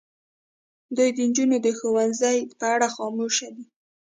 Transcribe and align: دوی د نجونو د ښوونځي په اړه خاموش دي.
دوی 0.95 1.09
د 1.13 1.17
نجونو 1.29 1.57
د 1.65 1.67
ښوونځي 1.77 2.37
په 2.59 2.65
اړه 2.75 2.87
خاموش 2.95 3.35
دي. 3.55 3.63